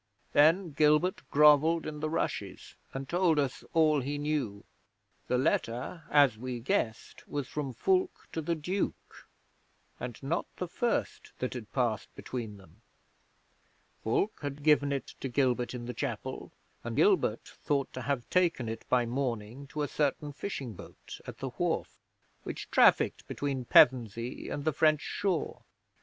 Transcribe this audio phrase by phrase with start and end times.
[0.33, 4.63] Then Gilbert grovelled in the rushes, and told us all he knew.
[5.27, 9.29] The letter, as we guessed, was from Fulke to the Duke
[9.99, 12.81] (and not the first that had passed between them);
[14.03, 16.51] Fulke had given it to Gilbert in the chapel,
[16.83, 21.37] and Gilbert thought to have taken it by morning to a certain fishing boat at
[21.37, 21.99] the wharf,
[22.41, 25.61] which trafficked between Pevensey and the French shore.